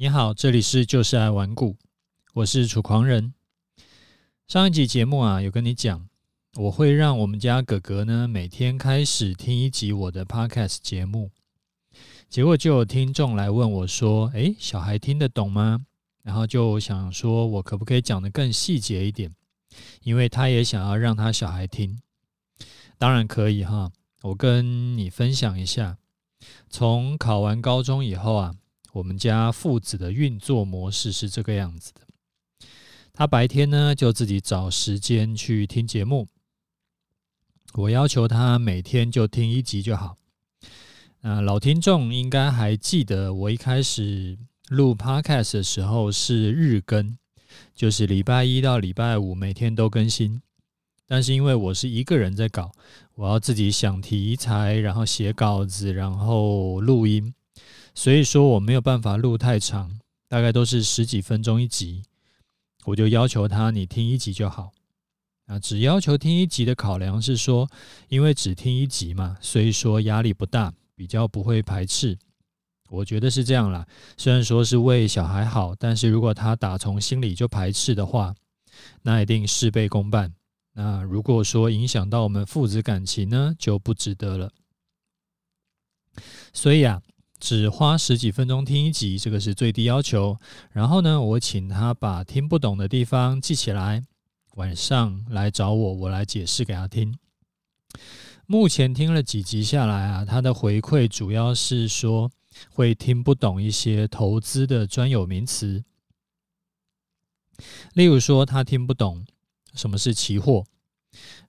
[0.00, 1.76] 你好，这里是就是爱玩股，
[2.32, 3.34] 我是楚狂人。
[4.48, 6.08] 上一集节目啊，有跟你讲，
[6.54, 11.30] 我会让我们家哥哥呢每天开始听一集我的 Podcast 节目。
[12.30, 15.84] 结果就有听众来问我说：“诶，小孩听得懂吗？”
[16.24, 19.30] 然后就想说我可不可以讲得更细节一点，
[20.02, 22.00] 因为他也想要让他小孩听。
[22.96, 23.92] 当然可以哈，
[24.22, 25.98] 我跟你分享一下，
[26.70, 28.54] 从考完高中以后啊。
[28.92, 32.00] 我们家父子的运作模式是这个样子的：
[33.12, 36.26] 他白天呢就自己找时间去听节目，
[37.74, 40.16] 我要求他每天就听一集就好。
[41.20, 47.16] 那老听众应该还记得，我一开始录 Podcast 的时候是日更，
[47.74, 50.40] 就是礼拜一到礼拜五每天都更新。
[51.06, 52.72] 但是因为我是一个人在搞，
[53.14, 57.34] 我要自己想题材，然后写稿子，然后录音。
[57.94, 62.02] 所以说我没有办法录太长，大概都是十几分钟一集，
[62.84, 64.72] 我就要求他，你听一集就好。
[65.46, 67.68] 啊，只要求听一集的考量是说，
[68.08, 72.16] 因为只听一集嘛，所以说压力不大，比较不会排斥。
[72.88, 73.86] 我觉得是这样啦。
[74.16, 78.34] 虽然说是为小孩好，但是如果他打从心里就排斥的话，
[79.02, 80.32] 那一定事倍功半。
[80.72, 84.52] 那如果说影响到我们父子感情呢，就不值得了。
[86.52, 87.02] 所以啊。
[87.40, 90.38] 只花十几分钟听一集，这个是最低要求。
[90.72, 94.04] 然后呢，我请他把听不懂的地方记起来，
[94.56, 97.18] 晚上来找我，我来解释给他听。
[98.46, 102.30] 目前听了几集下来啊，他的回馈主要是说
[102.68, 105.82] 会听不懂一些投资的专有名词，
[107.94, 109.24] 例如说他听不懂
[109.74, 110.64] 什么是期货，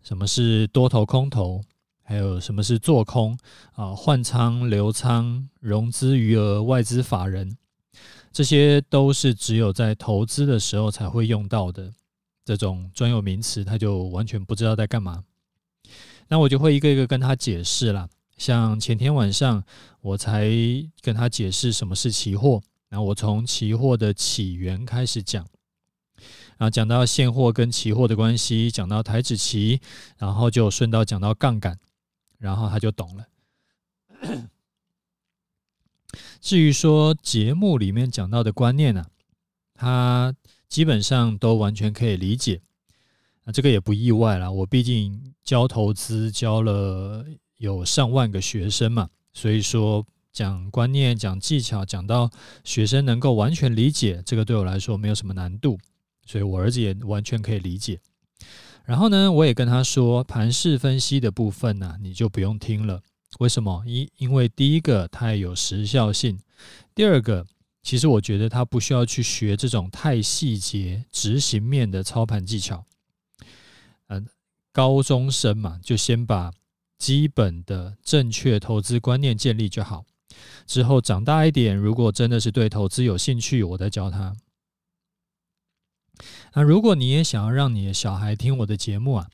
[0.02, 1.64] 什么是多头空头。
[2.12, 3.38] 还有什么是做空
[3.72, 3.96] 啊？
[3.96, 7.56] 换仓、留仓、融资余额、外资法人，
[8.34, 11.90] 这些都是只有在投资的时候才会用到的
[12.44, 15.24] 这种专有名词，他就完全不知道在干嘛。
[16.28, 18.10] 那我就会一个一个跟他解释啦。
[18.36, 19.64] 像前天晚上，
[20.02, 20.52] 我才
[21.02, 22.62] 跟他解释什么是期货。
[22.90, 25.48] 然后我从期货的起源开始讲，
[26.58, 29.80] 然后讲到现货跟期货的关系，讲到台指期，
[30.18, 31.80] 然后就顺道讲到杠杆。
[32.42, 33.28] 然后他就懂了。
[36.42, 39.06] 至于说节目里面讲到的观念呢、
[39.76, 40.36] 他
[40.68, 42.62] 基本上都完全可以理解。
[43.44, 47.26] 那这个也不意外啦，我毕竟教投资教了
[47.58, 52.30] 有上万个学生嘛，所以说讲观念、讲技巧，讲到
[52.64, 55.80] 学生能够完全理解，这个对我来说没有什么难度，
[56.26, 58.00] 所以我儿子也完全可以理解。
[58.86, 63.02] 然后呢，我也跟他说，盘势分析的部分呢、你就不用听了。
[63.40, 63.84] 为什么？
[63.86, 66.38] 因因为第一个它有时效性，
[66.94, 67.46] 第二个，
[67.82, 72.84] 其实我觉得他不需要去学这种太细节、执行面的操盘技巧。
[74.08, 74.28] 嗯，
[74.74, 76.52] 高中生嘛，就先把
[76.98, 80.04] 基本的正确投资观念建立就好。
[80.68, 84.36] 之后长大一点，如果真的是对投资有兴趣，我再教他。
[86.54, 89.30] 那如果你也想要让你的小孩听我的节目啊，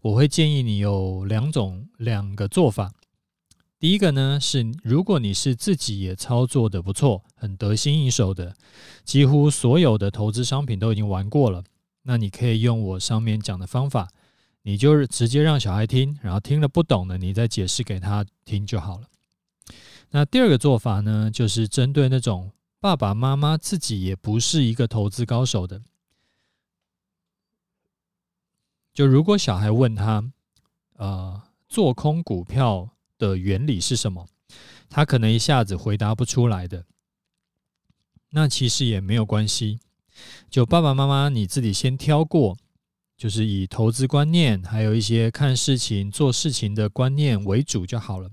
[0.00, 2.92] 我会建议你有两种两个做法。
[3.78, 8.54] 第一个呢是，如果你是自己也操作的不错，很得心应手的，
[9.04, 11.62] 几乎所有的投资商品都已经玩过了，
[12.02, 14.08] 那你可以用我上面讲的方法，
[14.62, 19.06] 你就直接让小孩听，然后听了不懂的，你再解释给他听就好了。
[20.10, 22.50] 那第二个做法呢，就是针对那种。
[22.84, 25.80] 爸爸妈妈自己也不是一个投资高手的，
[28.92, 30.30] 就如果小孩问他，
[30.96, 34.28] 呃，做空股票的原理是什么，
[34.90, 36.84] 他可能一下子回答不出来的。
[38.28, 39.80] 那其实也没有关系，
[40.50, 42.54] 就爸爸妈妈你自己先挑过，
[43.16, 48.30] 就是以投资观念，还有一些看事情、做事情的观念为主就好了。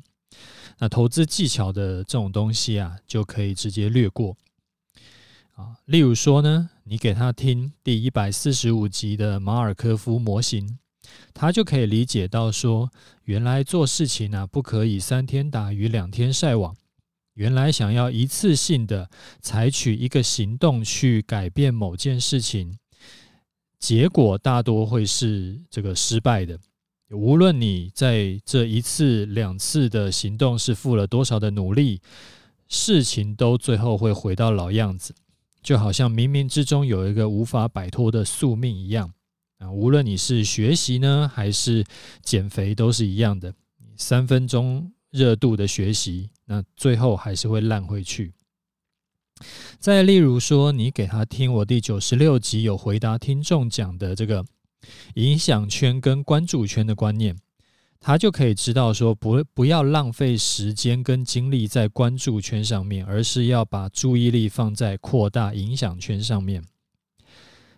[0.82, 4.36] 那投资技巧的这种东西啊，就可以直接略过
[5.54, 5.78] 啊。
[5.86, 10.80] 例如说呢，你给他听第一百四十五集的马尔科夫模型，
[11.36, 12.90] 他就可以理解到说，
[13.26, 16.76] 原来做事情呢，不可以三天打鱼两天晒网。
[17.36, 19.08] 原来想要一次性的
[19.40, 22.80] 采取一个行动去改变某件事情，
[23.78, 26.60] 结果大多会是这个失败的。
[27.12, 32.02] 无论你在这一次、两次的行动是付了多少的努力，
[32.70, 35.14] 事情都最后会回到老样子，
[35.62, 39.12] 就好像冥冥之中有一个无法摆脱的宿命一样
[39.58, 39.70] 啊！
[39.70, 41.84] 无论你是学习呢，还是
[42.24, 43.54] 减肥，都是一样的。
[43.98, 48.34] 三分钟热度的学习，那最后还是会烂回去。
[49.80, 54.46] 再例如说，你给他听我第九十六集有回答听众讲的这个
[55.16, 57.38] 影响圈跟关注圈的观念，
[58.00, 66.64] 他就可以知道说，不不要浪费时间跟精力在关注圈上面，而是要把注意力放在扩大影响圈上面。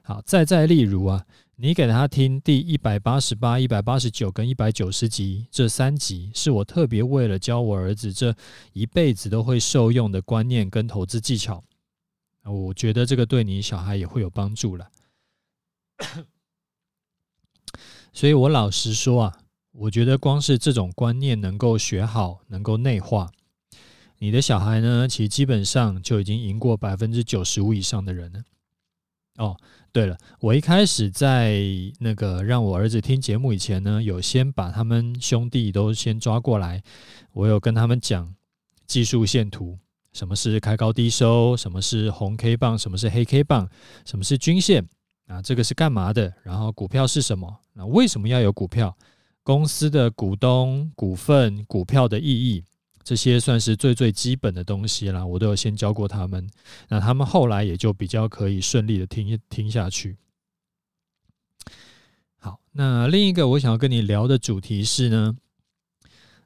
[0.02, 8.36] 好，再再例如啊，你给他听第一百八十八、一百八十九跟一百九十集这三集，是我特别为了教我儿子这
[8.74, 11.64] 一辈子都会受用的观念跟投资技巧。
[12.44, 14.90] 我觉得这个对你小孩也会有帮助了。
[18.14, 19.38] 所以我老实说啊，
[19.72, 23.32] 我觉得光是这种观念能够学好，能够内化，
[24.20, 28.44] 你的小孩呢，其实基本上就已经赢过百分之九十五以上的人了。
[29.38, 29.58] 哦。
[29.92, 31.62] 对了，我一开始在
[32.00, 36.82] 那个让我儿子听节目以前呢，有先把他们兄弟都先抓过来，
[37.32, 38.34] 我有跟他们讲
[38.88, 39.78] 技术线图，
[40.12, 43.70] 什么是开高低收，什么是红 K 棒，什么是黑 K 棒，
[44.04, 44.84] 什么是均线
[45.28, 46.34] 啊，这个是干嘛的？
[46.44, 47.60] 然后股票是什么？
[47.74, 48.96] 那为什么要有股票？
[49.44, 52.64] 公司的股东、股份、股票的意义。
[53.04, 56.50] 这些算是最最基本的东西啦，我都有先教过他们，
[56.88, 60.16] 那他们后来也就比较可以顺利的听听下去。
[62.40, 65.36] 好，那另一个我想要跟你聊的主题是呢，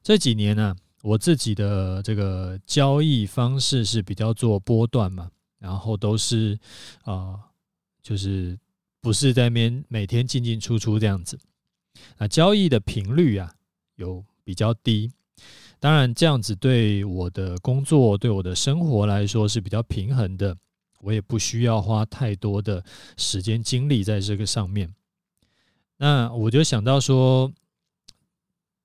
[0.02, 5.30] 这几年呢、我自己的这个交易方式是比较做波段嘛，
[5.60, 6.58] 然后都是
[7.04, 7.40] 啊、呃，
[8.02, 8.58] 就是
[9.08, 11.40] 不是在那边每天进进出出这样子，
[12.18, 13.50] 那交易的频率啊
[13.96, 15.10] 有比较低。
[15.80, 20.58] 当然，这样子对我的工作、对我的生活来说是比较平衡的。
[21.00, 22.84] 我也不需要花太多的
[23.16, 24.94] 时间精力在这个上面。
[25.96, 27.50] 那我就想到说，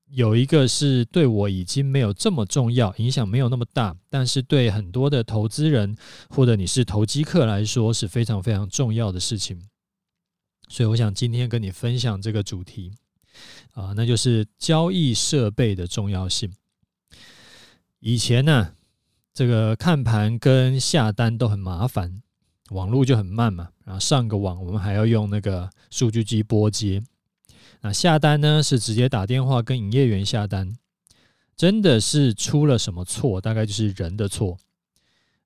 [0.06, 5.96] 有一个是对我已经没有这么重要，影响没有那么大，但是对很多的投资人
[6.30, 9.60] 或者你是投机客来说是非常非常重要的事情。
[10.68, 12.92] 所以，我想今天跟你分享这个主题
[13.74, 16.52] 啊，那就是交易设备的重要性。
[18.00, 18.74] 以前呢，
[19.32, 22.22] 这个看盘跟下单都很麻烦，
[22.70, 23.68] 网络就很慢嘛。
[23.84, 27.02] 然后上个网，我们还要用那个数据机拨接。
[27.80, 30.74] 那下单呢，是直接打电话跟营业员下单。
[31.54, 34.56] 真的是出了什么错，大概就是人的错，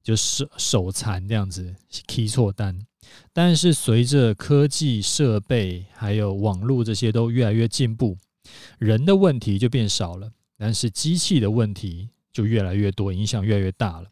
[0.03, 1.75] 就是手残这样子
[2.07, 2.87] key 错单。
[3.33, 8.17] 但是随着科技设备还有网络这些都越来越进步，
[8.79, 12.11] 人的问题就变少了，但是机器的问题。
[12.37, 14.11] 就越来越多，影响越来越大了。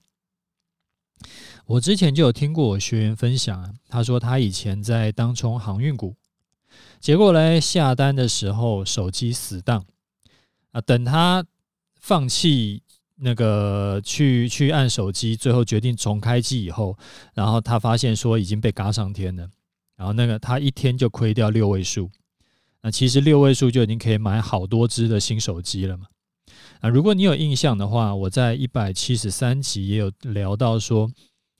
[1.66, 6.16] 我之前就有听过我学员分享，他说他以前在当冲航运股，
[7.00, 9.84] 结果来下单的时候手机死当
[10.72, 11.44] 啊，等他
[12.00, 12.82] 放弃
[13.16, 16.96] 那个去去按手机，最后决定重开机以后，
[17.34, 19.48] 然后他发现说已经被嘎上天了，
[19.96, 22.10] 然后那个他一天就亏掉六位数，
[22.82, 26.06] 那其实六位数就已经可以买好多只的新手机了嘛。
[26.80, 31.10] 啊，如果你有印象的话，我在一百七十三集也有聊到说，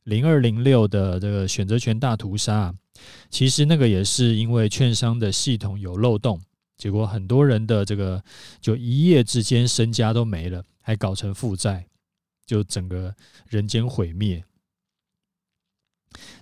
[0.03, 2.75] 零二零六的这个选择权大屠杀，
[3.31, 6.41] 其实那个也是因为券商的系统有漏洞，
[6.77, 8.23] 结果很多人的这个
[8.61, 11.87] 就一夜之间身家都没了，还搞成负债，
[12.45, 13.15] 就整个
[13.47, 14.45] 人间毁灭。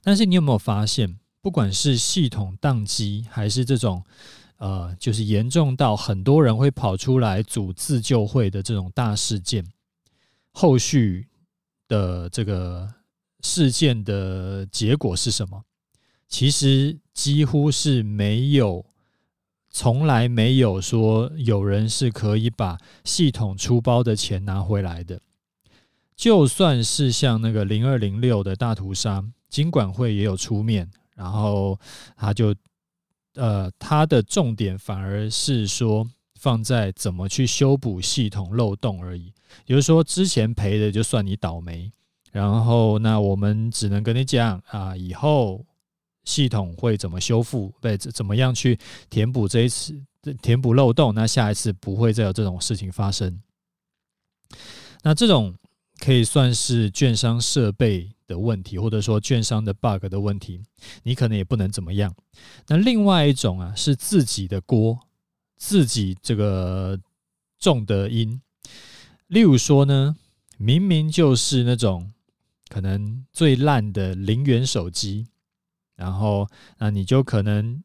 [0.03, 4.05] 但是你有没有发现，不管是系统宕机，还是这种。
[4.59, 9.67] 呃，就是严重到很多人会跑出来组自救会的这种大事件，
[10.53, 11.27] 后续
[11.89, 12.89] 的这个
[13.41, 15.65] 事件的结果是什么？
[16.29, 18.87] 其实几乎是没有，
[19.73, 25.21] 从来没有说有人是可以把系统出包的钱拿回来的。
[26.15, 31.79] 就算是像那个零二零六的大屠杀，金管会也有出面，然后
[32.17, 32.55] 他就。
[33.35, 36.07] 呃，他的重点反而是说
[36.39, 39.33] 放在怎么去修补系统漏洞而已。
[39.65, 41.91] 也就是说，之前赔的就算你倒霉，
[42.31, 45.65] 然后那我们只能跟你讲啊，以后
[46.25, 48.79] 系统会怎么修复，对，怎么样去
[49.11, 49.95] 填补这一次
[50.41, 53.41] 填补漏洞，那下一次不会再有这种事情发生。
[55.03, 55.55] 那这种
[55.99, 60.63] 可以算是券商设备的问题，或者说券商的 bug 的问题，
[61.03, 62.15] 你可能也不能怎么样。
[62.69, 64.99] 那另外一种啊，是自己的锅，
[65.57, 66.99] 自己这个
[67.59, 68.41] 种的因。
[69.27, 70.15] 例如说呢，
[70.57, 72.13] 明明就是那种
[72.69, 75.27] 可能最烂的零元手机，
[76.03, 77.81] 然后那你就可能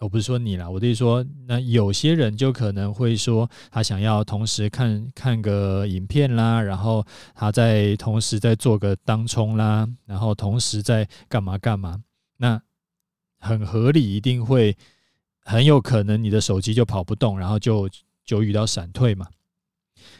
[0.00, 12.00] 我不是说你啦，我的意思说，那有些人就可能会说，他想要同时看看个影片啦，然后他在同时在做个当冲啦，然后同时在干嘛干嘛，
[12.38, 12.58] 那
[13.38, 14.74] 很合理，一定会
[15.44, 17.90] 很有可能你的手机就跑不动，然后就
[18.24, 19.26] 就遇到闪退嘛。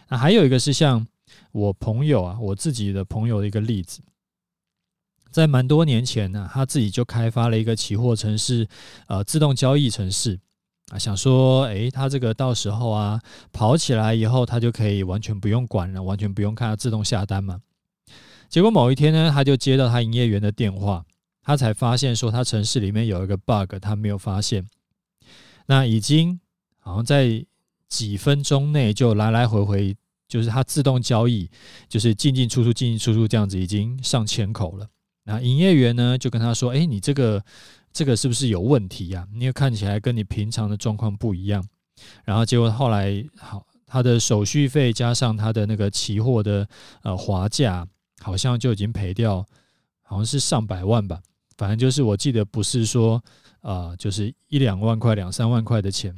[0.08, 1.06] 那还有一个是像
[1.52, 4.02] 我朋友啊，我自己的朋友的一个例子。
[5.30, 8.66] 在蛮多年前呢，他自己就开发了一个期货程式，
[9.06, 10.38] 呃，自动交易程式
[10.90, 13.20] 啊，想说，诶，他这个到时候啊
[13.52, 17.60] 跑起来以后，他就可以完全不用管了，完全不用看他自动下单嘛。
[18.48, 21.04] 结果某一天呢，他就接到他营业员的电话，
[21.42, 24.66] 他才发现说他程式里面有一个 bug，他没有发现，
[25.66, 26.40] 那已经
[26.78, 27.44] 好像在
[27.88, 29.94] 几分钟内就来来回回，
[30.26, 31.50] 就是他自动交易，
[31.88, 34.88] 就是进进出出，进进出出这样子，已经上千口了。
[35.30, 37.44] 那营业员呢，就跟他说：“哎，你这个
[37.92, 39.28] 这个是不是有问题呀？
[39.34, 41.62] 因为看起来跟你平常的状况不一样。”
[42.24, 46.66] 然后结果后来，好，他的手续费加上他的那个期货的
[47.02, 47.86] 呃滑价，
[48.20, 49.44] 好像就已经赔掉，
[50.00, 51.20] 好像是上百万吧。
[51.58, 53.22] 反正就是我记得不是说
[53.60, 56.16] 啊、呃，就是一两万块、两三万块的钱。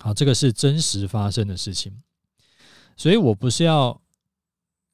[0.00, 1.92] 好，这个是真实发生的事情，
[2.96, 4.02] 所以我不是要。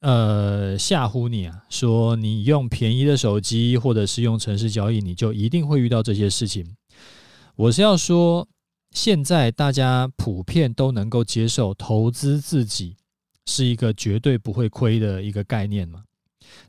[0.03, 6.75] 呃，吓唬你啊，说你用便宜的手机或者是用程式交易，你就一定会遇到这些事情。
[7.55, 8.45] 我是要说，
[8.91, 12.97] 现在大家普遍都能够接受投资自己
[13.45, 16.03] 是一个绝对不会亏的一个概念嘛。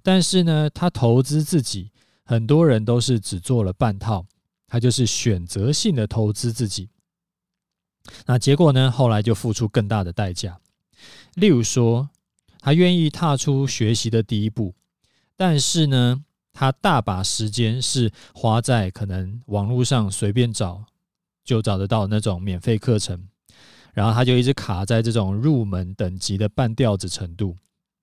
[0.01, 1.91] 但是呢，他投资自己，
[2.25, 4.25] 很多人都是只做了半套，
[4.69, 6.89] 他就是选择性的投资自己。
[8.27, 10.57] 那结果呢，后来就付出更大的代价，
[11.35, 12.09] 例如说。
[12.65, 14.75] 他愿意踏出学习的第一步，
[15.37, 20.83] 但是呢，他大把时间是花在可能网络上随便找
[21.45, 23.29] 就找得到那种免费课程，
[23.93, 27.55] 然后他就一直卡在这种入门等级的半吊子程度，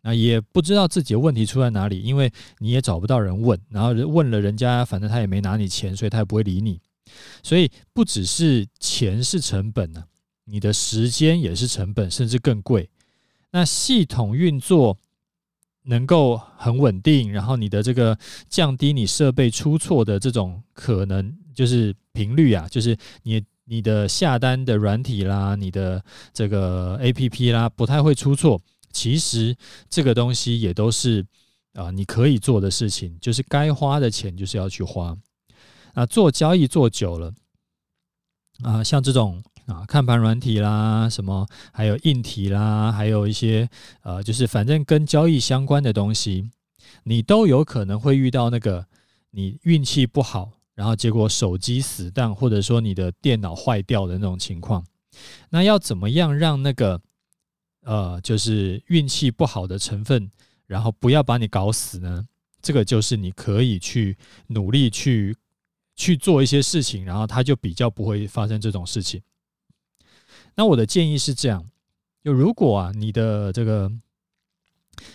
[0.04, 6.80] 那也不知道自己的问题出在哪里，因为你也找不到人问，然后问了人家，反正他也没拿你钱，所以他也不会理你，
[7.42, 10.04] 所以不只是钱是成本呢，
[10.46, 12.88] 你的时间也是成本，甚至更贵。
[13.52, 14.98] 那系统运作
[15.84, 18.18] 能够很稳定，然后你的这个
[18.50, 26.04] 降低你设备出错的这种可能，就是频率啊，就是你你的下单的软体啦，你的
[26.34, 28.62] 这个 APP 啦，不太会出错。
[28.92, 29.56] 其实
[29.90, 31.26] 这个东西也都是
[31.74, 35.18] 啊，你可以做的事情，就是该花的钱就是要去花。
[35.94, 37.34] 啊，做交易做久了
[38.64, 39.44] 啊，像这种。
[39.68, 43.70] 啊，看盘软体啦，什么还有硬体啦，还有一些
[44.02, 46.50] 呃，就是反正跟交易相关的东西，
[47.04, 48.86] 你都有可能会遇到那个
[49.32, 54.86] 你运气不好，然后结果手机死当，或者说你的电脑坏掉的那种情况。
[55.50, 57.00] 那要怎么样让那个
[57.84, 60.30] 呃，就是运气不好的成分，
[60.68, 62.26] 然后不要把你搞死呢？
[62.62, 65.36] 这个就是你可以去努力去
[65.96, 69.22] 去做一些事情，然后它就比较不会发生这种事情。
[70.56, 71.70] 那我的建议是这样：
[72.24, 73.92] 就如果啊，你的这个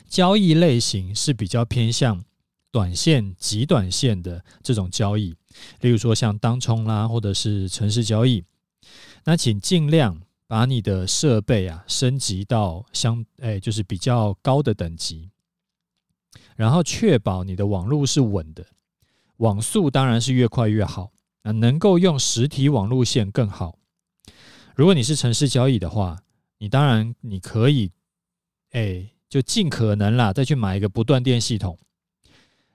[0.09, 2.25] 交易类型是比较偏向
[2.71, 5.35] 短线、极短线的这种交易，
[5.81, 8.45] 例如说像当冲啦，或者是城市交易，
[9.25, 15.31] 那请尽量把你的设备啊升级到相哎，就是比较高的等级，
[16.57, 18.67] 然后确保你的网络是稳的，
[19.37, 21.13] 网速当然是越快越好，
[21.43, 23.79] 那能够用实体网路线更好。
[24.77, 26.19] 如果你是城市交易的话，
[26.59, 27.91] 你当然你可以，
[28.73, 31.79] 哎，就尽可能啦，再去买一个不断电系统，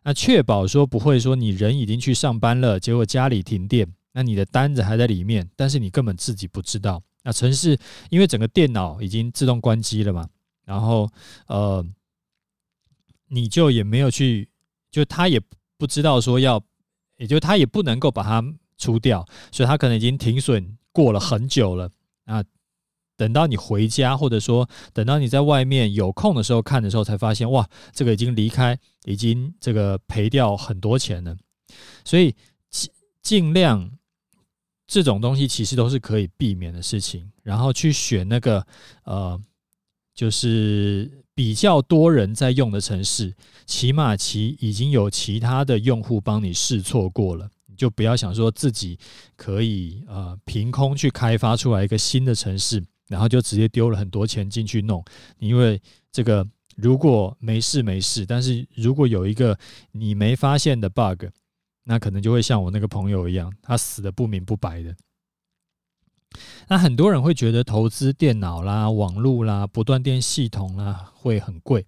[0.02, 7.04] 那确保说不会说你人已经去上班了，结果家里停电，那你的单子还在里面，但是你根本自己不知道。
[7.22, 7.78] 那城市
[8.10, 10.28] 因为整个电脑已经自动关机了嘛，
[10.66, 11.08] 然后
[11.46, 11.86] 呃，
[13.28, 14.50] 你就也没有去，
[14.90, 15.40] 就他也
[15.78, 16.60] 不知道说要，
[17.18, 18.44] 也就他也不能够把它
[18.80, 20.80] 出掉，所以他可能已经停损。
[20.92, 21.90] 过了很久了
[22.26, 22.44] 啊，
[23.18, 31.36] 等到你回家，或者说等到你在外面有空的时候看的时候，才发现哇，这个已经离开，已经这个赔掉很多钱了。
[32.04, 32.36] 所以
[32.70, 33.92] 尽尽量
[34.88, 38.66] 这种东西其实都是可以避免的事情，然后去选那个
[39.06, 39.40] 呃，
[40.14, 43.34] 就是比较多人在用的城市，
[43.66, 47.50] 起码其已经有其他的用户帮你试错过了。
[47.82, 48.96] 就不要想说自己
[49.36, 55.04] 可以呃凭空去开发出来一个新的城市，然后就直接丢了很多钱进去弄。
[55.40, 59.58] 因为这个如果没事没事，但是如果有一个
[59.94, 61.26] 你没发现的 bug，
[61.86, 64.96] 那可能就会像我那个朋友一样，他死的不明不白的。
[66.68, 71.84] 那很多人会觉得投资电脑啦、网络啦、不断电系统啦会很贵，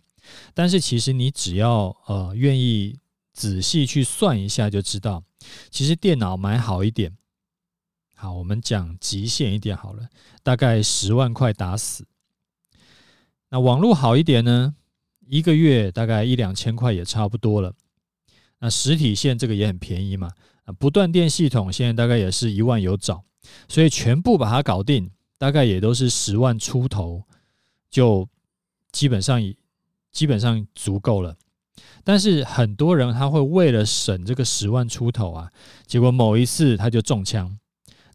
[0.55, 2.97] 但是其实你只要呃愿意
[3.31, 5.23] 仔细去算一下就知道，
[5.69, 7.15] 其实电脑买好一点，
[8.15, 10.07] 好，我们讲极限一点好了，
[10.43, 12.05] 大概十万块打死。
[13.49, 14.75] 那网络好一点呢，
[15.27, 17.73] 一个月大概一两千块也差不多了。
[18.59, 20.31] 那实体线这个也很便宜嘛，
[20.65, 23.23] 啊，不断电系统现在大概也是一万有找。
[23.67, 27.23] 所以全部把它搞定，大概也都是十万出头，
[27.89, 28.27] 就
[28.93, 29.39] 基本上
[30.13, 31.35] 基本上足够了。
[32.03, 35.51] 但是很多人他会为了省这个十万出头啊，
[35.85, 37.57] 结果某一次他就中枪，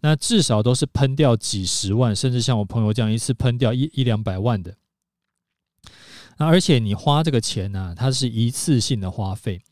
[0.01, 4.77] 那至少都是喷掉几十万，甚至像我朋友这样一次喷掉一一两百万的。
[6.37, 9.63] 那而且你花这个钱呢，它是一次性的花费，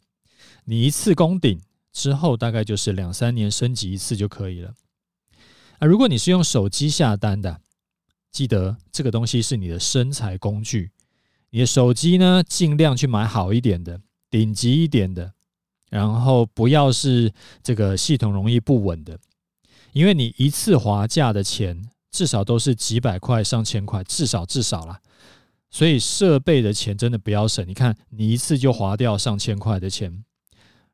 [0.64, 1.60] 你一次攻顶
[1.92, 4.74] 之后，大概就是两三年升级一次就可以了。
[5.78, 7.60] 啊，如果你是用手机下单的，
[8.32, 10.90] 记得这个东西是你的生财工具。
[11.50, 15.32] 你的手机呢，尽量去买好一点的、顶级一点的，
[15.90, 19.18] 然后不要是这个系统容易不稳的，
[19.92, 25.00] 因为你一次滑价的钱至少都是几百块、上千块，至少至少啦。
[25.70, 27.66] 所以设备的钱真的不要省。
[27.66, 30.24] 你看，你一次就划掉上千块的钱，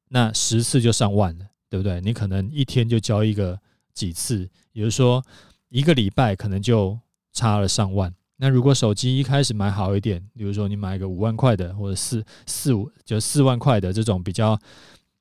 [0.08, 2.00] 那十次就上万了，对不对？
[2.00, 3.58] 你可能一天就交一个。
[3.94, 5.22] 几次，也就是说
[5.68, 6.98] 一个礼拜可能就
[7.30, 8.10] 差了上万。
[8.42, 14.58] 那如果手机一开始买好一点，比如说你买个五万块的，或者四四五就四万块的这种比较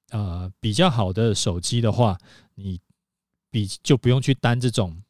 [0.10, 2.18] 呃比较好的手机的话，
[2.56, 2.80] 你
[3.52, 5.04] 比就不用去担这种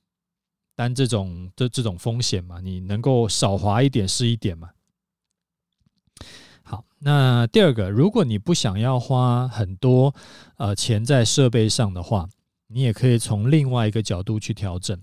[0.76, 4.72] 担这种这这种风险嘛，你能够少滑一点是一点嘛。
[6.64, 10.14] 好，那第二个，如果你不想要花很多
[10.58, 12.28] 呃钱在设备上的话。
[12.74, 14.98] 你也可以从另外一个角度去调整，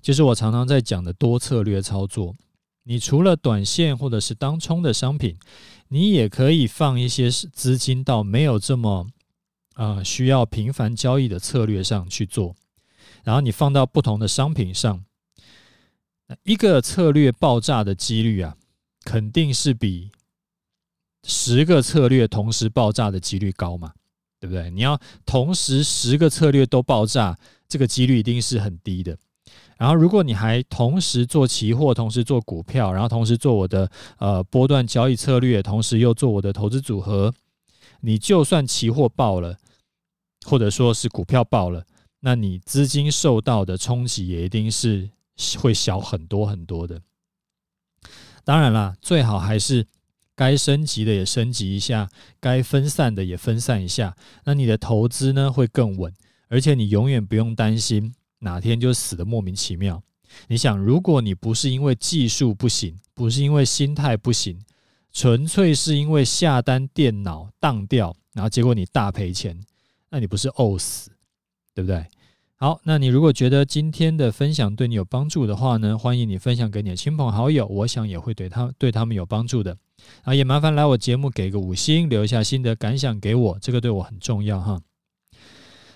[0.00, 2.34] 就是我常常在讲的多策略操作。
[2.84, 5.38] 你除了短线或者是当冲的商品，
[5.88, 9.08] 你也可以放一些资金到没有这么
[9.74, 12.56] 啊需要频繁交易的策略上去做，
[13.22, 15.04] 然后你放到不同的商品上，
[16.42, 18.56] 一个策略爆炸的几率啊，
[19.04, 20.10] 肯定是比
[21.24, 23.92] 十个策略同时爆炸的几率高嘛。
[24.42, 24.70] 对不对？
[24.70, 27.38] 你要同时十个策略都爆炸，
[27.68, 29.14] 这个几率一定是很低的。
[29.80, 37.32] 然后，如果你还同时做期货，同时做股票，然后同时做我的呃波段交易策略，同时又做我的投资组合，
[38.02, 39.56] 你就算期货爆了，
[40.44, 41.86] 或者说是股票爆了，
[42.20, 45.08] 那你资金受到的冲击也一定是
[45.58, 47.00] 会小很多很多的。
[48.44, 49.86] 当然啦，最好还是。
[50.36, 52.08] 该升级的也升级一下，
[52.40, 56.10] 该分散的也分散一下，那你的投资呢会更稳，
[56.48, 60.02] 而且你永远不用担心哪天就死得莫名其妙。
[60.48, 64.60] 你想，如果你不是因为技术不行，不是因为心态不行，
[65.12, 69.60] 纯粹是因为下单电脑当掉，然后结果你大赔钱，
[70.08, 71.10] 那你不是呕死，
[71.74, 72.06] 对不对？
[72.54, 79.76] 好，那你如果觉得今天的分享对你有帮助的话呢，欢迎你分享给你的亲朋好友，我想也会对他对他们有帮助的。
[80.22, 84.80] 啊，也麻烦来我节目给个五星，留下心得感想给我，这个对我很重要哈。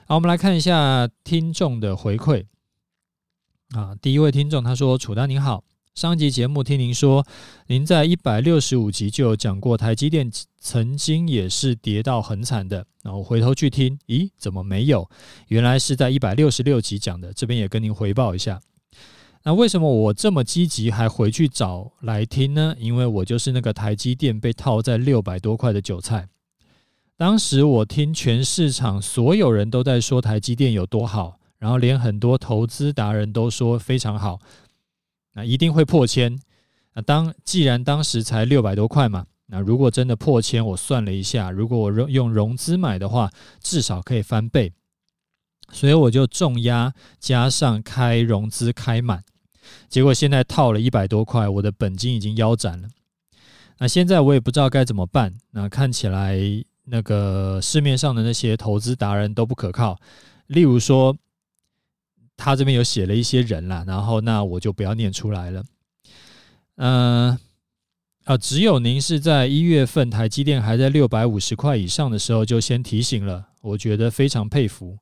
[0.07, 2.45] 好，我们来看一下听众的回馈。
[3.71, 5.65] 啊，第一位听众他说：“楚丹您好。”
[5.97, 7.25] 上集节目听您说，
[7.69, 15.09] 您在一百六十五集就有讲过台积电曾经也是跌到很惨的，然后回头去听，咦，怎么没有？
[15.49, 18.61] 原来是在一百六十六集讲的，这边也跟您回报一下。
[19.45, 22.75] 那为什么我这么积极还回去找来听呢？
[22.79, 26.29] 因为我就是那个台积电被套在六百多块的韭菜。
[27.17, 34.41] 当时我听全市场所有人都在说台积电有多好，然后连很多投资达人都说非常好。
[35.35, 36.39] 那一定会破千。
[36.95, 44.73] 那当既然当时才六百多块嘛，那如果真的破千，我算了一下，如果我用用融资买的话，至少可以翻倍。
[45.73, 49.25] 所以我就重压加上开融资开满，
[49.89, 52.89] 结果现在套了一百多块，我的本金已经腰斩了。
[53.79, 55.35] 那现在我也不知道该怎么办。
[55.53, 56.39] 那看起来
[56.85, 59.99] 那个市面上的那些投资达人都不可靠，
[60.47, 61.17] 例如说。
[62.37, 65.65] 他这边有写了一些人啦，然后那我就不要念出来了。
[66.79, 67.39] 嗯、
[68.25, 74.99] 啊，只有您是在一月份台积电还在六百五十块以上的时候就先提醒了，我觉得非常佩服。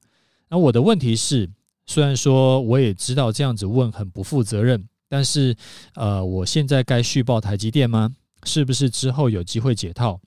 [0.50, 1.48] 那我的问题是，
[1.86, 5.56] 虽然说我也知道这样子问很不负责任，但是
[5.94, 8.14] 呃，我现在该续报台积电吗？
[8.44, 10.20] 是不是之后有机会解套？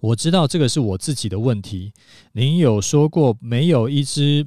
[0.00, 1.92] 我知道这个是我自己的问题。
[2.32, 4.46] 您有说过没有一只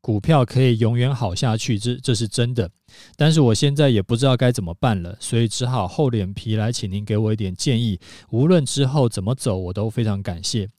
[0.00, 2.70] 股票可以永远好下去，这这是真的。
[3.16, 7.98] 但是我现在也不知道该怎么办了，所以只好厚脸皮来请您给我一点建议。
[8.30, 10.70] 无论之后怎么走，我都非常感谢。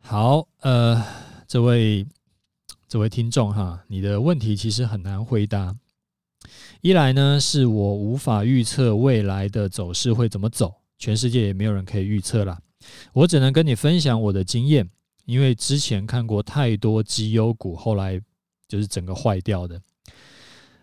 [0.00, 1.02] 好，呃，
[1.46, 2.06] 这位
[2.88, 5.76] 这位听众哈，你的问题其实很难回答。
[6.80, 12.60] 一来呢，是我无法预测未来的走势会怎么走，全世界也没有人可以预测啦。
[13.12, 14.88] 我只能跟你分享我的经验，
[15.24, 18.20] 因为之前看过太多绩优股，后来
[18.68, 19.82] 就是整个坏掉的。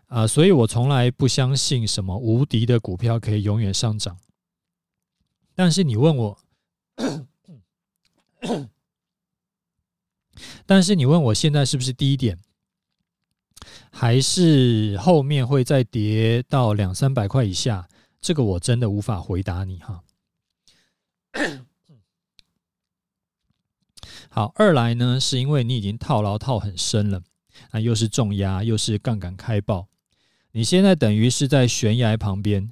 [0.07, 4.15] 啊、所以我从来不相信什么无敌的股票可以永远上涨。
[5.55, 6.37] 但是你问我，
[10.67, 12.37] 但是你问我现在是不是低点，
[13.89, 17.87] 还是后面会再跌到两三百块以下？
[18.23, 20.01] 这个我真的无法回答你哈。
[24.29, 27.21] 好，二来呢，是因为你已经套牢套很深了，
[27.71, 29.89] 那又是重压，又是杠杆开爆。
[30.53, 32.69] 你现在等于是在悬崖旁边，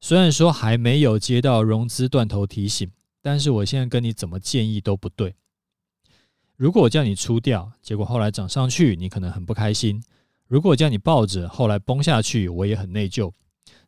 [0.00, 2.90] 虽然说还没有接到融资断头提醒，
[3.20, 5.34] 但是我现在跟你怎么建议都不对。
[6.56, 10.00] 如果我叫你出掉，结果后来涨上去，你可能很不开心；
[10.48, 13.30] 如果我叫你抱着，后来崩下去，我也很内疚。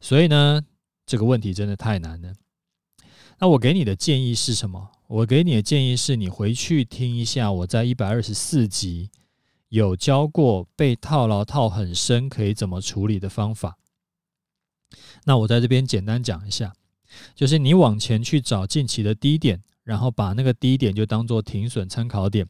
[0.00, 0.62] 所以呢，
[1.06, 2.34] 这个问题真的太难了。
[3.38, 4.90] 那我给你的建议是什么？
[5.06, 9.10] 我给你的建议是你回去听一下我在一百二十四集。
[9.68, 13.76] 有教过被套牢套很深可以怎么处理的方法。
[15.24, 16.72] 那我在这边简单讲一下，
[17.34, 22.46] 就是你往前去找近期的低点，然后把那个低点就当做停损参考点。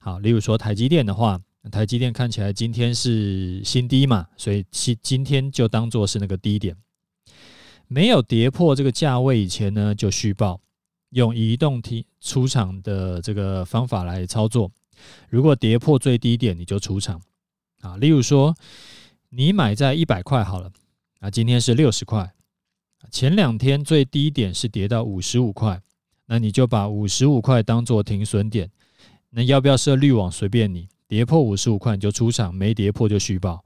[0.00, 1.38] 好，例如说台积电的话，
[1.70, 6.74] 台积电看起来今天是新低嘛，所以今今天就当做是那个低点，
[7.88, 10.60] 没有跌破这个价位以前呢，就续报，
[11.10, 14.70] 用移动停出场的这个方法来操作。
[15.28, 17.20] 如果跌破最低点，你就出场
[17.80, 17.96] 啊。
[17.98, 18.54] 例如说，
[19.28, 20.72] 你买在一百块好了，
[21.20, 22.32] 啊，今天是六十块，
[23.10, 25.80] 前两天最低点是跌到五十五块，
[26.26, 28.70] 那你就把五十五块当做停损点。
[29.30, 30.30] 那要不要设滤网？
[30.32, 33.62] 随便你，跌破五十五块你就出场，没跌破就续报。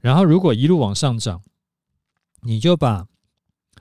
[0.00, 1.42] 然后如果一路往上涨，
[2.42, 3.06] 你就把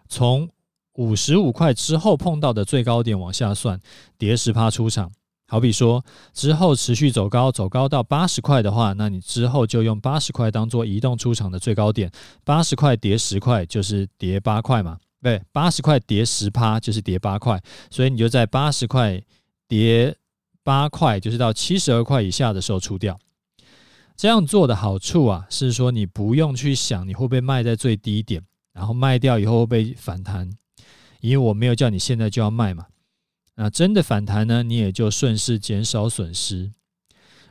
[0.07, 0.49] 从
[0.93, 3.79] 五十五块之后碰到的最高点往下算，
[4.17, 5.11] 跌十趴出场。
[5.47, 12.11] 好比说之后持续走高，走高到八十块的话，那你之后就用八十块当做移动出场的最高点。
[12.43, 19.21] 八十块跌十块就是跌八块嘛，对，八十块跌十趴就是跌八块，所以你就在八十块
[19.67, 20.15] 跌
[20.63, 23.15] 八块，就是到七十二块以下的时候出掉。
[24.17, 28.41] 这样做的好处啊，是说你不用去想你会不会卖在最低点，
[28.73, 30.49] 然后卖掉以后会不会反弹。
[31.21, 32.85] 因为我没有叫你现在就要卖嘛，
[33.55, 36.71] 那真的反弹呢，你也就顺势减少损失，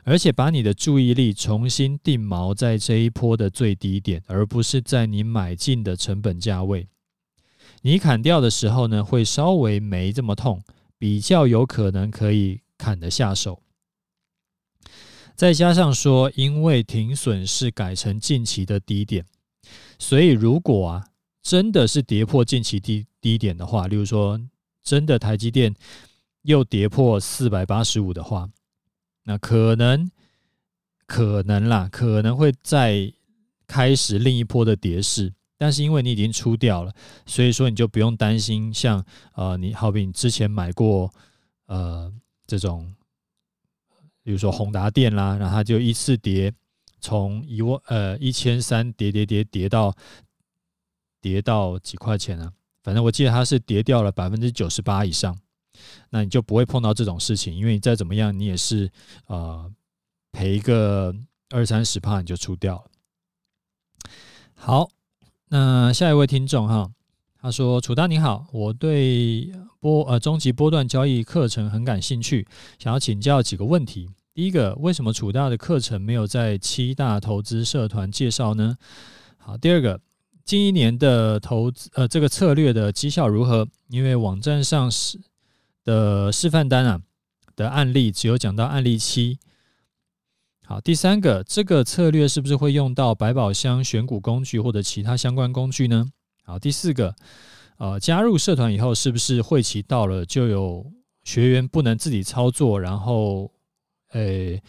[0.03, 6.87] 而且把你的注意力重新定锚在这一波的最低点，而不是在你买进的成本价位。
[7.81, 10.61] 你砍掉的时候呢，会稍微没这么痛，
[10.97, 13.61] 比较有可能可以砍得下手。
[15.35, 19.25] 再加上说，因为停损是改成近期的低点，
[19.99, 21.07] 所以如果啊。
[21.45, 24.41] 真的是跌破近期低低点的话，例如说，
[24.81, 25.71] 真的台积电
[26.41, 28.49] 又跌破四百八十五的话，
[29.25, 30.09] 那可能
[31.05, 33.13] 可能啦，可能会再
[33.67, 35.31] 开始另一波的跌势。
[35.55, 36.91] 但是因为你已经出掉了，
[37.27, 41.13] 所以说你就不用担心像，像呃，你好比你之前买过
[41.67, 42.11] 呃
[42.47, 42.91] 这种，
[44.25, 46.51] 比如说宏达电啦，然后它就一次跌
[46.99, 49.95] 从一万呃一千三跌跌跌跌到。
[51.21, 52.53] 跌到几块钱啊？
[52.83, 55.35] 反正我记得它是跌掉了百分之九十八以上，
[56.11, 58.87] 那你就不会碰到这种事情，因为你再怎么样，你也是
[59.25, 59.67] 呃
[60.31, 61.11] 赔个
[61.49, 62.91] 二三十趴你就出掉了。
[64.53, 64.87] 好，
[65.47, 66.91] 那下一位听众哈，
[67.45, 72.47] 他说：“楚大你好，我对波呃终极波段交易课程很感兴趣，
[72.79, 74.09] 想要请教几个问题。
[74.33, 78.75] 第一个，为什么楚大的课程没有在七大投资社团介绍呢？
[79.37, 80.01] 好，第二个。”
[80.43, 83.67] 近一年的投资，呃，这个策略的绩效如何？
[83.89, 85.19] 因为网站上是
[85.83, 86.99] 的示范单啊
[87.55, 89.37] 的案例只有讲到案例七。
[90.65, 96.09] 好，第三个，这个策略是不是会用到百宝箱选股工具或者其他相关工具呢？
[96.45, 97.13] 好，第四个，
[97.77, 100.89] 呃，加入社团以后，是不是会期到了就有
[101.23, 103.51] 学员不能自己操作，然后，
[104.11, 104.61] 诶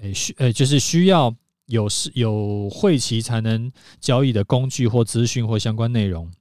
[0.00, 1.34] 诶需诶就是需要。
[1.68, 6.32] 有是有会期才能交易的工具或资讯或相关内容。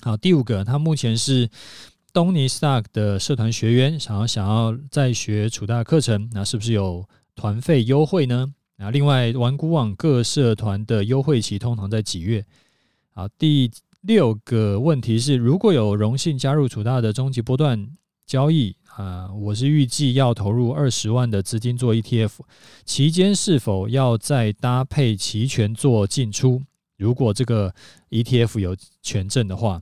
[0.00, 1.50] 好，第五个，他目前是
[2.12, 8.54] 东尼 Stock 的社团学员，想要想要再学楚大课程，那是不是有团费优惠呢？
[8.76, 12.46] 啊，另外，玩股网各社团的优惠期通常在几月？
[13.10, 13.68] 好，第
[14.02, 17.90] 六个问题是，如果有荣幸加入楚大的终极波段
[18.26, 22.30] 交易啊，我是预计要投入二十万的资金做 ETF，
[22.84, 26.62] 期间是否要再搭配期权做进出？
[26.96, 27.74] 如果这个
[28.10, 29.80] ETF 有权证的话，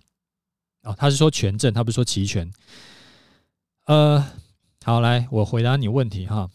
[0.83, 2.51] 哦，他是说权证，他不是说期权。
[3.85, 4.27] 呃，
[4.83, 6.49] 好，来，我回答你问题哈。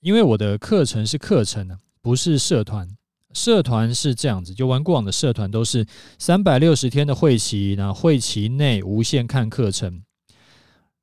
[0.00, 2.88] 因为我的课程是课程呢，不是社团。
[3.36, 5.84] 社团是这样子，就玩过往的社团都是
[6.18, 10.02] 三百六十天的会期，那会期内无限看课程。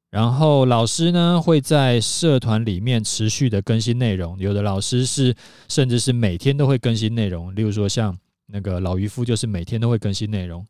[0.09, 5.35] 然后老师呢会在社团里面持续的更新内容，有的老师是
[5.69, 8.17] 甚至是每天都会更新内容，例如说像
[8.47, 10.65] 那个老渔夫就是每天都会更新内容。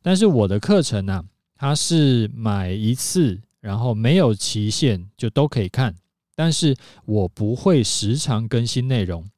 [0.00, 1.22] 但是我的课程呢、
[1.56, 5.92] 它是买一次，然后没有期限就都可以看。
[6.36, 9.28] 但是我不会时常更新内容，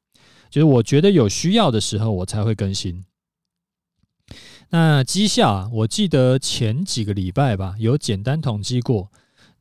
[0.51, 3.03] 就是我觉得有需要的时候我才会更新。
[4.69, 9.09] 那绩效啊，我记得前几个礼拜吧，有简单统计过，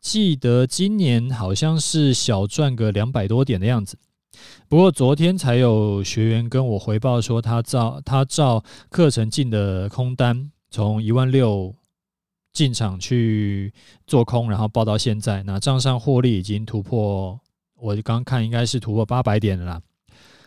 [0.03, 3.97] 记得今年好像是小赚个两百多点的样子。
[4.69, 11.75] 不过昨天才有学员跟我回报说，他照他照课程进的空单从一万六。
[12.53, 13.73] 进场去
[14.09, 17.39] 做空，然后报到现在，那账上获利已经突破，
[17.77, 19.81] 我刚看应该是突破八百点了啦。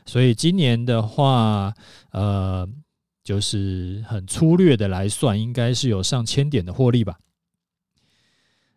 [0.05, 1.73] 所以今年的话，
[2.11, 2.67] 呃，
[3.23, 7.17] 就是很粗略的来算，应该是有上千点的获利吧。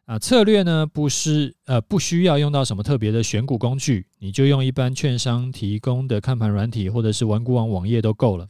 [0.05, 8.49] 啊，策略呢，不是呃不需要用到什么特别的选股工具，你就用一般券商提供的看盘软体或者是玩股网网页都够了，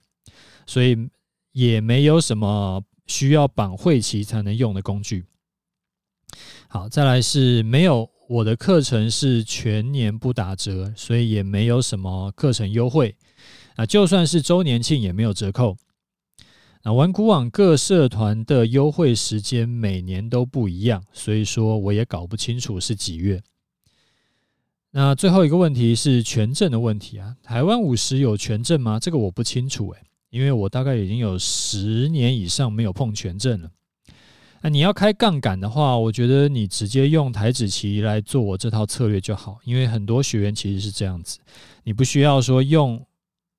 [0.66, 1.08] 所以
[1.52, 2.82] 也没有什么。
[3.08, 5.24] 需要绑会期才能用的工具。
[6.66, 13.14] 好，再来是没有我的课程是全年不打折，所以也没有什么课程优惠。
[13.76, 15.76] 啊，就算是周年庆也没有折扣。
[16.82, 23.42] 那玩古网各社团的优惠时间每年都不一样，所以说我也搞不清楚是几月。
[24.90, 28.98] 那最后一个问题是权证的问题啊，台湾五十有权证吗？
[28.98, 30.00] 这个我不清楚诶。
[30.30, 33.70] 因为我大概已经有十年以上没有碰权证了。
[34.66, 39.60] 那你要开杠杆的话，我觉得你直接用台指期来做我这套策略就好。
[39.62, 41.38] 因为很多学员其实是这样子，
[41.84, 43.06] 你不需要说用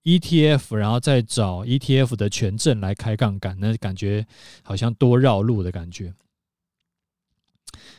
[0.03, 4.27] ETF，然后再找 ETF 的权证来开杠杆，那感觉
[4.63, 6.13] 好像多绕路的感觉。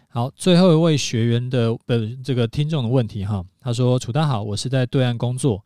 [0.08, 5.64] 好，最后一位学员的呃这个听众的问题哈，他说：“楚大好，我是在对岸工作。”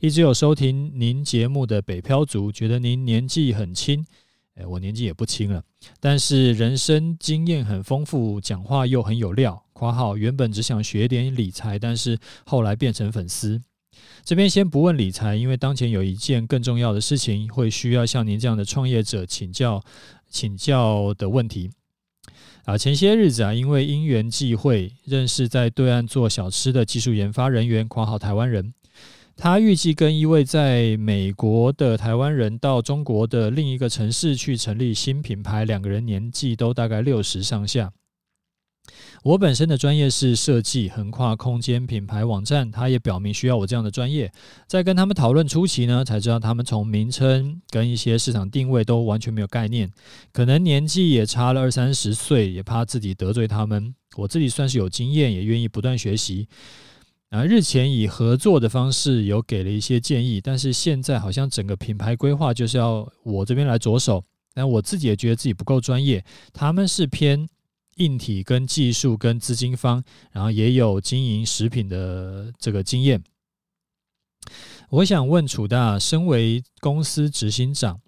[0.00, 4.04] 一直有收听您节目的北漂族，觉得您年纪很轻，
[4.56, 5.62] 哎，我年纪也不轻了，
[6.00, 9.62] 但是人生经验很丰富，讲话又很有料。
[9.72, 13.60] 括号原本只想学点理财，但是后来变成粉丝。
[14.22, 19.82] 这边先不问理财，因为当前有一件更重要的事情，会需要向您这样的创业者请教
[20.28, 21.70] 请教的问题。
[22.66, 28.74] 啊，前些日子啊，因为因缘际会，认识在对岸做小吃的技术研发人员，括号台湾人。
[29.36, 37.92] 他预计跟一位在美国的台湾人到中国的另一个城市去成立新品牌，两个人年纪都大概六十上下。
[39.22, 42.70] 我本身的专业是设计，横跨空间、品牌、网站。
[42.70, 44.32] 他也表明需要我这样的专业。
[44.66, 49.90] 在跟他们讨论初期呢，才知道他们从名称跟一些市场定位都完全没有概念，
[50.32, 53.94] 可能年纪也差了二三十岁，也怕自己得罪他们。
[54.16, 56.48] 我自己算是有经验，也愿意不断学习。
[57.30, 66.24] 啊，日前以合作的方式有给了一些建议，但是现在好像整个品牌规划就是要我这边来着手，但我自己也觉得自己不够专业。
[66.52, 67.48] 他们是偏
[67.98, 73.22] 硬体跟技术跟资金方，然后也有经营食品的这个经验。
[74.88, 78.00] 我想问楚大，身为公司执行长，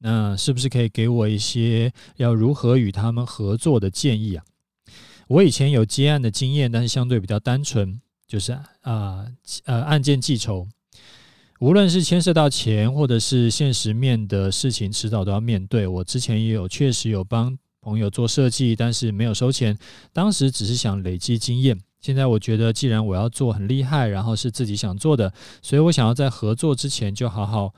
[0.00, 4.44] 那是不是可以给我一些要如何与他们合作的建议啊？
[5.28, 8.02] 我以前有接案的经验，但是相对比较单纯。
[8.28, 9.26] 就是啊
[9.64, 10.68] 呃，案件计酬，
[11.60, 15.86] 无论是牵涉到钱或者是现实面的事情，迟早都要面对。
[15.86, 19.76] 我之前也有确实有帮朋友做设计，但是没有收钱，
[20.12, 21.80] 当时只是想累积经验。
[22.02, 27.72] 现在我觉得，既然我要做很厉害，然后是自己想做的，所以我想要在合作之前就好好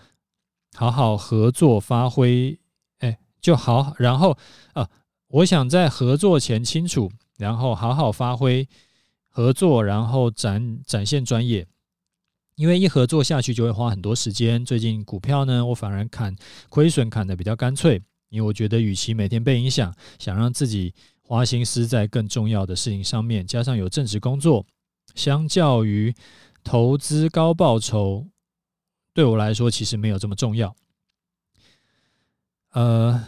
[0.75, 2.59] 好好合作发挥，
[2.99, 3.95] 哎，就好。
[3.99, 4.37] 然后
[4.73, 4.89] 啊，
[5.29, 8.69] 我想在合作前清楚，然后好好发挥。
[9.31, 11.67] 合作，然后展展现专业，
[12.57, 14.65] 因为一合作下去就会花很多时间。
[14.65, 16.37] 最近股票呢，我反而砍
[16.69, 24.67] 亏损砍得比较干脆，因为我觉得，与其每天被影响，想让自己花心思在更重要的事情上面，加上有正职工作，
[25.15, 26.13] 相较于
[26.65, 28.27] 投资高报酬，
[29.15, 30.75] 对我来说其实没有这么重要。
[32.73, 33.25] 呃，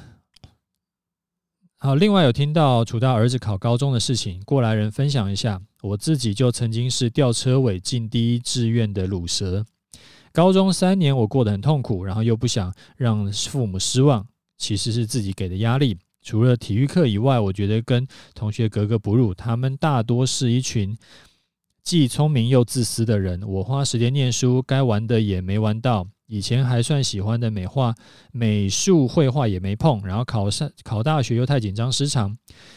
[1.85, 9.67] 好，另外有听到楚大儿子考高中的事情，过来人分享一下，我自己就曾经是吊车尾进第一志愿的鲁蛇，
[10.31, 14.25] 高中三年我过得很痛苦，然后又不想让父母失望。
[14.59, 15.99] 其实是自己给的压力。
[16.23, 19.35] 除了体育课以外，我觉得跟同学格格不入。
[19.35, 20.97] 他们大多是一群
[21.83, 23.43] 既聪明又自私的人。
[23.43, 26.07] 我花时间念书，该玩的也没玩到。
[26.33, 27.95] 以前还算喜欢的美画、
[28.33, 30.01] 美术、绘画也没碰。
[30.07, 32.35] 然后考上考大学又太紧张失常。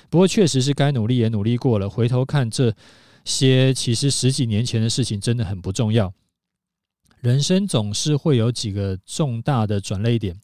[0.09, 1.89] 不过确实是该努力也努力过了。
[1.89, 2.75] 回头看这
[3.23, 6.13] 些，其实十几年前的事情真的很不重要。
[7.21, 10.35] 人生总是会有几个重大的转捩点。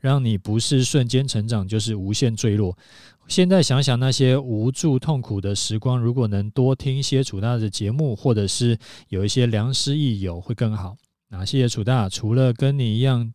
[0.00, 2.76] 让你不是瞬间成长，就是无限坠落。
[3.28, 10.96] 现在想想那些无助痛苦的时光，如果能多听一些楚大的节目，或者是有一些良师益友，会更好。
[11.34, 13.34] 啊谢谢楚大，除了跟你一样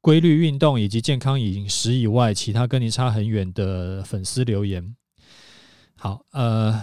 [0.00, 4.96] 规律运动以及健康饮食以外，其他跟你差很远的粉丝留言。
[5.96, 6.82] 好，呃，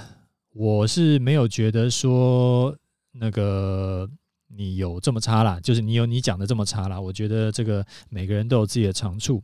[0.54, 2.78] 我是没有觉得说
[3.12, 4.10] 那个。
[4.52, 7.00] 你有这么差啦，就是你有你讲的这么差啦。
[7.00, 9.44] 我觉得这个每个人都有自己的长处。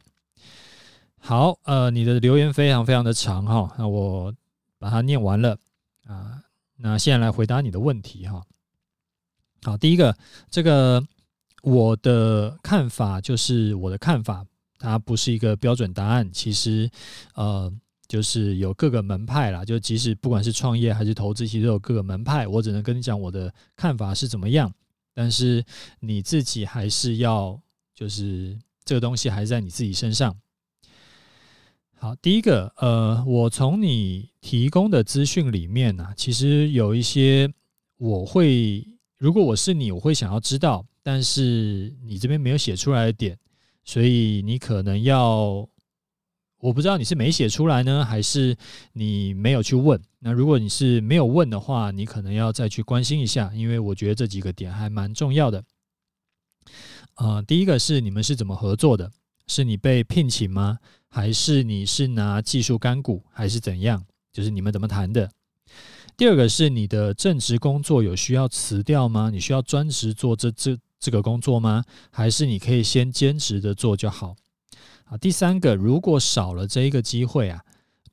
[1.20, 4.34] 好，呃，你的留言非常非常的长哈，那我
[4.80, 5.56] 把它念完了
[6.08, 6.42] 啊。
[6.78, 8.42] 那现在来回答你的问题哈。
[9.66, 10.16] 好，第一个，
[10.52, 11.04] 这个
[11.64, 14.46] 我的看法就是我的看法，
[14.78, 16.30] 它不是一个标准答案。
[16.32, 16.88] 其实，
[17.34, 17.74] 呃，
[18.08, 22.48] 就是有各个门派啦，就即使不管是创业还是投资，其实都有各个门派。
[22.48, 24.72] 我只能跟你讲我的看法是怎么样。
[25.16, 25.66] 但是
[26.00, 27.60] 你自己还是要，
[27.96, 30.38] 就是这个东西还是在你自己身上。
[31.98, 37.52] 好，第一个，呃，我从你提供的资讯里面呢、其实有一些
[37.98, 38.86] 我会，
[39.18, 43.38] 如果我是你，我会想要知道，但是你这边没有写出来的点，
[43.84, 45.68] 所以你可能要。
[46.60, 48.58] 我不知道你是没写出来呢，还是
[48.94, 50.02] 你没有去问。
[50.18, 55.64] 那如果你是没有问的话，你可能要再去关心一下，因为我觉得这几个点还蛮重要的。
[57.18, 59.12] 呃，第一个是你们是怎么合作的？
[59.46, 60.80] 是你被聘请吗？
[61.08, 64.04] 还是你是拿技术干股，还是怎样？
[64.32, 65.30] 就是你们怎么谈的？
[66.18, 69.30] 第二个是你的正职工作有需要辞掉吗？
[69.30, 71.84] 你需要专职做这这这个工作吗？
[72.10, 74.34] 还是你可以先兼职的做就好？
[75.06, 77.62] 啊，第三个，如果少了这一个机会啊，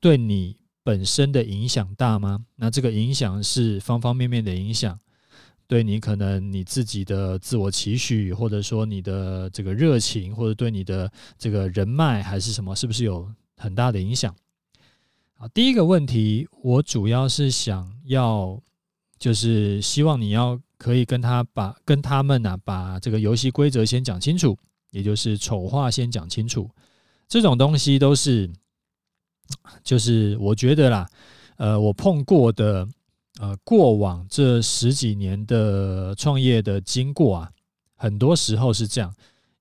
[0.01, 2.45] 对你本身的影响大吗？
[2.57, 4.99] 那这个影响是方方面面的影响，
[5.65, 14.35] 对你可能你自己的自我期许，或者说你的这个热情，或者对你的这个人脉还是什么，是不是有很大的影响？
[15.35, 18.61] 好，第一个问题，我主要是想要，
[19.17, 24.57] 就是希望你要可以跟他把跟他们啊，把这个游戏规则先讲清楚。
[24.91, 26.69] 也就是丑话先讲清楚，
[27.27, 28.47] 这种东西都是，
[29.83, 31.09] 就是我觉得啦，
[31.57, 32.87] 呃，我碰过的，
[33.39, 37.51] 呃，过往这十几年的创业的经过啊，
[37.95, 39.11] 很多时候是这样，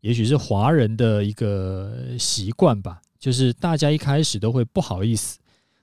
[0.02, 5.38] 也许是华人的一个习惯吧，就是大家一开始都会不好意思，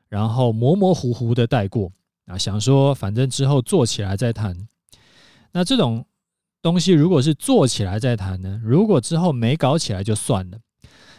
[0.10, 1.91] 然后模模糊糊的带过
[2.26, 4.67] 啊，想说反正之后做起来再谈，
[5.54, 6.06] 那这种。
[6.62, 8.60] 东西如果是做起来再谈呢？
[8.62, 10.58] 如果之后没搞起来就算了。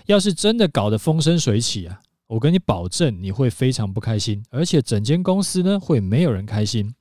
[0.05, 6.95] 要是真的搞得风生水起啊，我跟你保证你会非常不开心，而且整间公司呢会没有人开心，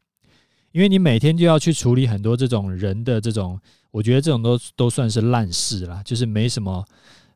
[0.71, 3.59] 因为你每天就要去处理很多这种人的这种，
[3.91, 6.85] 我觉得这种都都算是烂事啦，就是没什么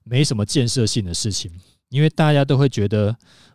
[0.05, 1.51] 没什么建设性的事情，
[1.89, 3.13] 因为大家都会觉得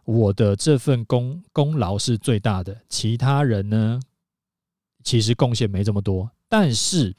[0.08, 4.00] 我的这份功功劳是最大的，其他人呢
[5.04, 7.14] 其实贡献没这么多，但是。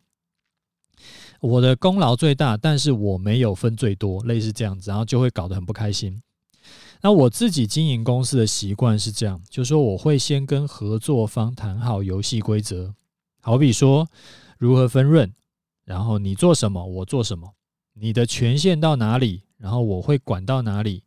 [1.39, 6.21] 我的功劳最大，但是我没有分最多，类似这样子，然后就会搞得很不开心。
[7.01, 12.93] 那我自己经营公司的习惯是这样，就是说我会先跟合作方谈好游戏规则，
[13.39, 14.09] 好比说
[14.57, 15.31] 如何分润，
[15.85, 17.53] 然后你做什么，我做什么，
[17.93, 21.03] 你的权限到哪里，然后我会管到哪里。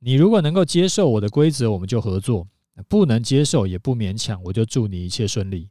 [0.00, 2.46] 你如果能够接受我的规则，我们就合作；
[2.88, 5.68] 不能接受也不勉强，我就祝你一切顺利。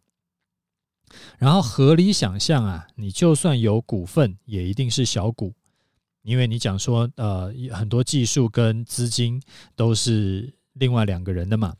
[1.38, 5.54] 然后合理想象啊，你就算有股份，也一定是小股，
[6.24, 9.42] 因为你讲说，呃，很多技术跟资金
[9.76, 11.74] 都是另外两个人的嘛。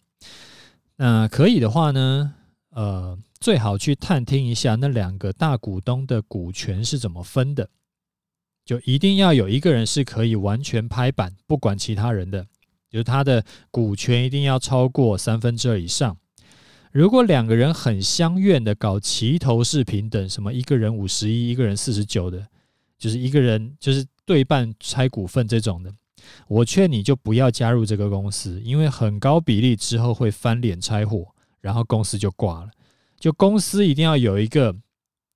[0.96, 2.34] 那可以的话呢，
[2.70, 7.70] 呃，最好去探听一下那两个大股东的股权是怎么分的，
[8.68, 12.46] 就一定要有一个人是可以完全拍板，不管其他人的，
[12.90, 13.42] 就是他的
[13.72, 16.18] 股权一定要超过三分之二以上。
[16.92, 22.46] 如果两个人很相愿的搞齐头式平等，什么一个人五十一，一个人四十九的，
[23.00, 25.94] 就是一个人就是对半拆股份这种的，
[26.50, 31.26] 我劝你就不要加入这个公司，因为很高比例之后会翻脸拆伙，
[31.62, 32.72] 然后公司就挂了。
[33.18, 34.76] 就公司一定要有一个，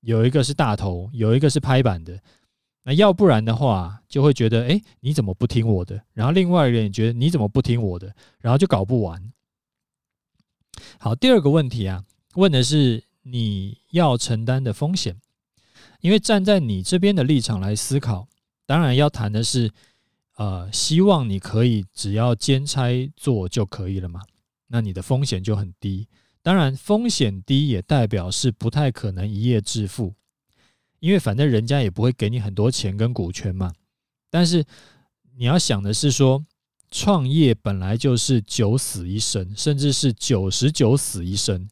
[0.02, 2.20] 有一个是大头，有一个是拍板的，
[2.84, 6.04] 那要不然的话，就会觉得，哎，你怎么不听我的？
[6.14, 8.14] 然后另外一个人也觉得你怎么不听我的？
[8.40, 9.32] 然后就搞不完。
[10.98, 12.04] 好，第二个问题啊，
[12.36, 15.16] 问的是你要承担的风险，
[16.00, 18.28] 因为站在你这边的立场来思考，
[18.66, 19.72] 当然要谈的是，
[20.38, 24.22] 呃，希望你可以只要兼差做就可以了嘛，
[24.68, 26.08] 那你的风险就很低。
[26.42, 30.16] 当然，风险低也代表是不太可能一夜致富，
[31.02, 33.74] 因为反正人家也不会给你很多钱跟股权嘛。
[34.30, 34.64] 但是
[35.36, 36.46] 你要想的是说，
[36.90, 41.68] 创业本来就是九死一生，甚至是九十九死一生，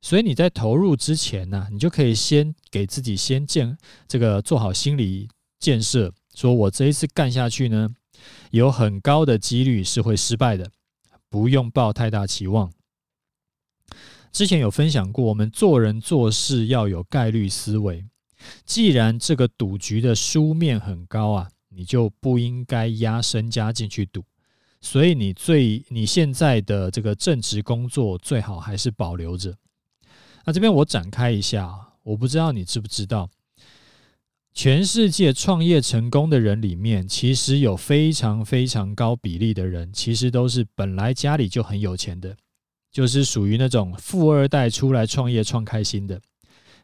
[0.00, 3.78] 所以你在投入之前呢，你就可以先给自己先建
[4.08, 5.28] 这个做好心理
[5.58, 7.88] 建设，说我这一次干下去呢，
[8.50, 10.70] 有很高的几率是会失败的，
[11.28, 12.72] 不用抱太大期望。
[14.32, 18.04] 之前有分享过，我们做人做事要有概率思维。
[18.64, 24.24] 既然这个赌局的输面很高啊，你就不应该压身家进去赌。
[24.80, 29.56] 所以你最你现在的这个正职工作最好还是保留着。
[30.44, 31.72] 那这边我展开一下，
[32.02, 33.30] 我不知道你知不知道，
[34.52, 42.36] 全世界创业成功的人里面，其实有非常非常高比例的人，其实都是本来家里就很有钱的。
[42.90, 46.20] 就是属于那种富二代出来创业创开心的，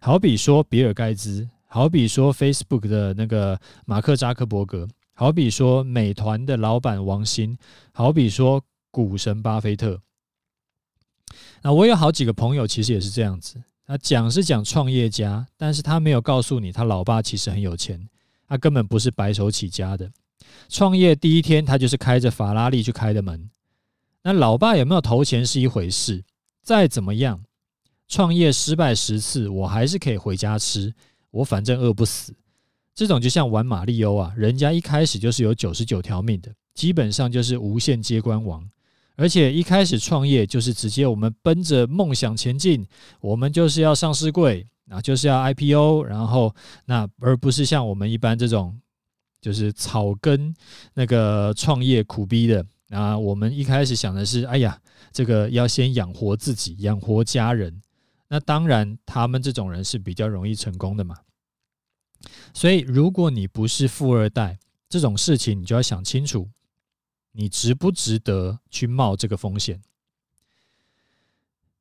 [0.01, 7.57] 好比说比尔盖茨，好比说 Facebook 的那个马克扎克伯格，好比说美团的老板王兴，
[7.93, 10.01] 好比说股神巴菲特。
[11.63, 13.61] 那我有好几个朋友，其实也是这样子。
[13.85, 18.09] 他讲是讲创业家，但是他没有告诉你，他老爸其实很有钱，
[18.47, 20.11] 他根本不是白手起家的。
[20.69, 23.51] 创业第一天，他就是开着法拉利去开的门。
[24.23, 26.23] 那老爸有没有投钱是一回事，
[26.63, 27.43] 再怎么样，
[28.09, 30.93] 创业失败十次，我还是可以回家吃，
[31.31, 32.35] 我反正饿不死。
[32.95, 38.69] 这种就像玩马里欧啊，人家一开始就是有九十九条命的，基本上就是无限接关王。
[39.15, 42.87] 而且一开始创业就是直接我们奔着梦想前进，
[43.21, 46.55] 我们就是要上市柜，啊，就是要 IPO，然后
[46.87, 48.77] 那而不是像我们一般这种
[49.41, 50.55] 就是草根
[50.95, 52.65] 那个创业苦逼的。
[52.89, 54.81] 那我们一开始想的是，哎呀，
[55.13, 57.81] 这个要先养活自己，养活家人。
[58.29, 61.17] 那当然，他们这种人是比较容易成功的嘛。
[62.53, 64.59] 所以，如果你不是富二代，
[64.89, 66.51] 这种事情你就要想清楚，
[67.33, 69.81] 你值不值得去冒这个风险。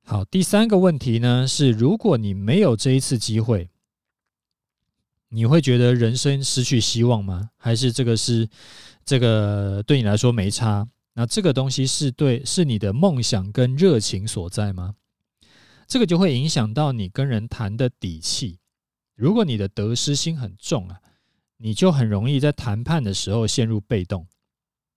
[0.03, 3.69] 好，第三个问题呢是，如果你没有这一次机会，
[5.29, 7.49] 你会觉得人生失去希望吗？
[7.57, 8.47] 还是这个是
[9.03, 10.87] 这个对你来说没差？
[11.13, 14.95] 那这个东西是对，是你的梦想跟热情所在吗？
[15.87, 18.59] 这个就会影响到你跟人谈的底气。
[19.15, 20.99] 如果你的得失心很重啊，
[21.57, 24.27] 你就很容易在谈判的时候陷入被动，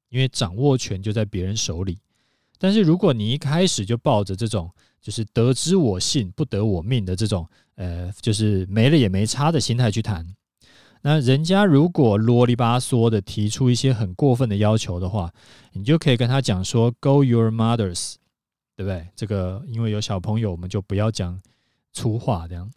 [0.09, 1.99] 因为掌握权就在别人手里。
[2.59, 4.71] 但是如果你一开始就抱着这种
[5.01, 10.27] 就是得之我幸，不得我命的这种，呃，就是没了也没差的心态去谈。
[11.01, 15.33] 那人家如果啰里吧嗦的提出一些很过分的要求的话，
[15.73, 18.17] 你就可以跟他讲说 “Go your mothers”，
[18.81, 19.07] 对不对？
[19.15, 21.39] 这个因为有小朋友，我们就不要讲
[21.93, 22.73] 粗话这样。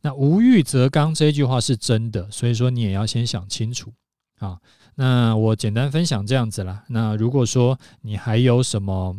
[0.00, 3.92] 那无欲则刚这句话是真的，所以说你也要先想清楚
[4.38, 4.60] 啊。
[4.94, 6.84] 那我简单分享这样子啦。
[6.88, 9.16] 那如果说你还有什么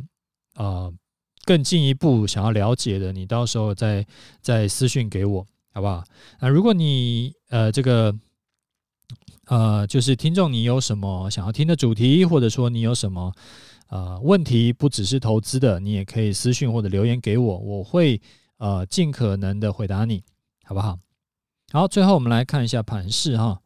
[0.54, 0.94] 呃
[1.44, 4.08] 更进一步想要了解的，你到时候再
[4.40, 6.02] 再私讯给我，好不好？
[6.40, 8.18] 那如果你呃这个。
[9.48, 13.32] 呃，就是听众，你有什么想要听的主题，或者说你有什么
[13.90, 18.22] 呃问题，不只是投资的，你也可以私讯或者留言给我，我会
[18.58, 20.24] 呃尽可能的回答你，
[20.64, 20.98] 好不好？
[21.72, 23.60] 好，最后我们来看一下盘势哈，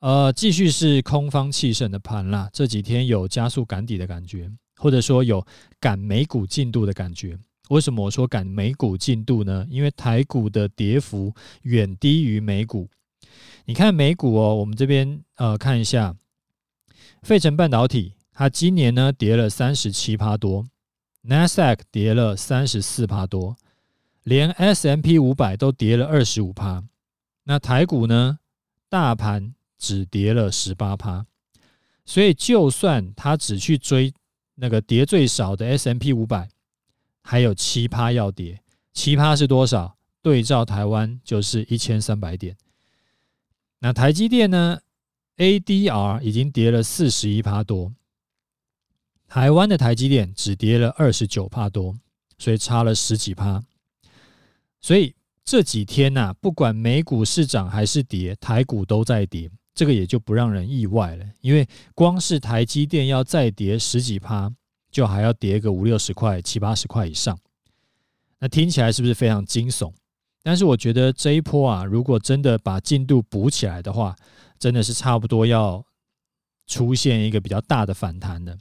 [0.00, 5.46] 呃，继续是空方气盛的盘啦，这几天有加速赶底的感觉，或者说有
[5.78, 7.38] 赶美股进度的感觉。
[7.68, 9.66] 为什么我说赶美股进度呢？
[9.68, 12.88] 因为台股的跌幅远低于美股。
[13.64, 16.14] 你看美股哦，我们这边呃看一下，
[17.22, 20.68] 费城半导体，它今年呢跌了三十七趴多
[21.26, 23.56] ，NASDAQ 跌了三十四趴多，
[24.24, 26.84] 连 S M P 五百都跌了二十五趴。
[27.44, 28.38] 那台股呢，
[28.90, 31.24] 大盘只跌了十八趴。
[32.04, 34.12] 所以就算他只去追
[34.56, 36.50] 那个跌最少的 S M P 五百，
[37.22, 38.60] 还有七趴要跌，
[38.92, 39.96] 七趴是多少？
[40.20, 42.54] 对照台湾就是一千三百点。
[43.78, 44.80] 那台积电呢
[45.38, 47.92] ？ADR 已经跌了四十一趴多，
[49.28, 51.96] 台湾的台积电只跌了二十九帕多，
[52.38, 53.62] 所以差了十几趴。
[54.80, 55.14] 所以
[55.44, 61.24] 这几天呐、不管美股是涨还是跌，台股都在跌，这个也就不让人意外了。
[61.40, 64.52] 因为光是台积电要再跌十几趴，
[64.90, 67.38] 就还要跌个五六十块、七八十块以上。
[68.38, 69.92] 那听起来是不是非常惊悚？
[70.42, 74.14] 但是我觉得这一波啊，如果真的把进度补起来的话，
[74.58, 75.84] 真的是差不多要
[76.66, 78.56] 出现一个比较大的反弹的。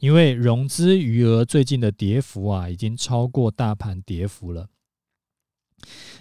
[0.00, 4.68] 因为融资余额最近的跌幅啊，已经超过大盘跌幅了。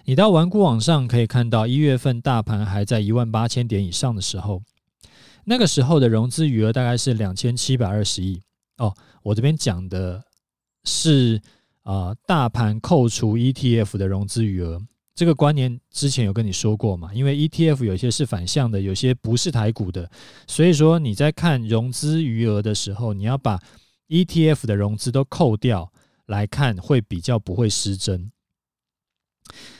[0.05, 4.61] 你到玩股网上可以看到，一月份大盘还在一万八千点以上的时候，
[5.45, 8.41] 那个时候的融资余额大概是两千七百二十亿。
[8.77, 10.23] 哦，我这边讲的
[10.83, 11.41] 是。
[11.83, 14.79] 啊，大盘扣除 ETF 的融资余额，
[15.19, 17.13] 这个观念之前有跟你说过嘛？
[17.13, 20.09] 因为 ETF 有些是反向的，有些不是台股的，
[20.47, 23.61] 所以说你在看融资余额的时候，你要把
[24.07, 25.91] ETF 的融资都扣掉
[26.27, 28.31] 来看，会比较不会失真。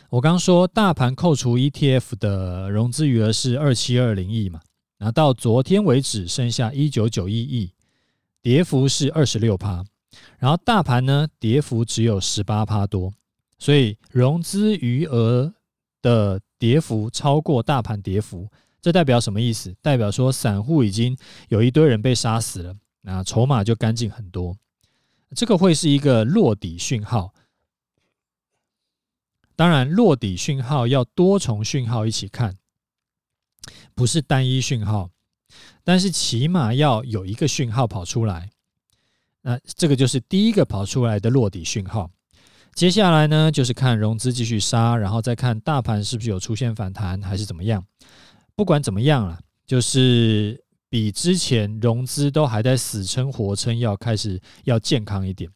[0.10, 4.60] 我刚说大盘扣除 ETF 的融资余额是二七二零亿嘛，
[4.98, 7.72] 那到昨天为止剩下一九九一亿，
[8.42, 9.86] 跌幅是二十六趴。
[10.38, 13.14] 然后大盘呢，跌幅只有十八趴多，
[13.60, 15.54] 所以融资余额
[16.02, 18.50] 的跌幅超过大盘跌幅，
[18.82, 19.76] 这代表什么意思？
[19.82, 21.18] 代表说散户已经
[21.50, 24.58] 有一堆人被杀死了，那筹码就干净很多，
[25.36, 27.34] 这个会是一个落底讯号。
[29.58, 32.58] 当然，落底讯号要多重讯号一起看，
[33.94, 35.10] 不是单一讯号，
[35.84, 38.52] 但是起码要有一个讯号跑出来。
[39.42, 42.10] 那这个就是第一个跑出来的落底讯号。
[42.74, 47.86] 接下来呢，就是看融资继续杀，然后再看大盘是不是有出现反弹，还是怎么样。
[48.56, 55.50] 不管怎么样啊，就是比之前融资都还在死撑活撑，要开始要健康一点。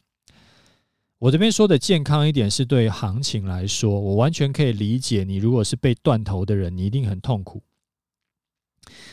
[1.18, 5.24] 我这边说的健康一点，是对行情来说，我完全可以理解。
[5.24, 7.62] 你如果是被断头的人，你一定很痛苦。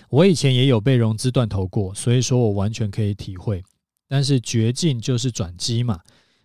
[0.10, 3.64] 我以前也有被融资断头过，所以说我完全可以体会。
[4.10, 6.02] 但是绝境就是转机嘛，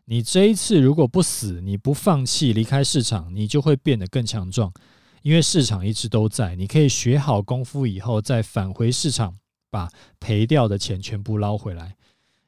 [0.09, 4.73] 你这一次如果不死，你不放弃离开市场，你就会变得更强壮，
[5.23, 9.37] 因为市场一直都在，你可以学好功夫以后再返回市场，
[9.69, 9.89] 把
[10.21, 11.97] 赔掉的钱全部捞回来。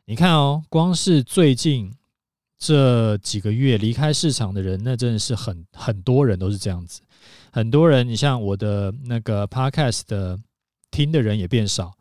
[0.04, 1.92] 你看哦，光是最近
[2.56, 7.00] 这几个月离开市场的人，那真的是很很多人都是这样子，
[7.50, 10.38] 很多人，你像我的那个 Podcast 的
[10.92, 11.92] 听的人也变少。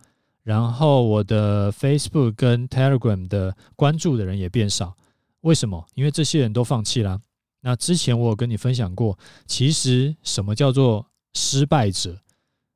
[0.44, 4.96] 然后我的 Facebook 跟 Telegram 的关注的人也变少，
[5.42, 5.86] 为什么？
[5.94, 7.20] 因为这些人都放弃了。
[7.62, 12.22] 那之前我有跟你分享过，其实什么叫做失败者？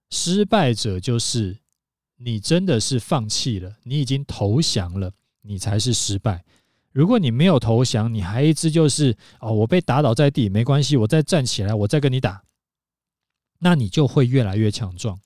[0.09, 1.57] 失败者就是
[2.17, 6.43] 你真的是放弃了，你已经投降了，你才是失败。
[6.91, 12.43] 如果你没有投降，你还一直就是哦，我被打倒在地，没关系，我再站起来，我再跟你打，
[13.59, 15.19] 那你就会越来越强壮。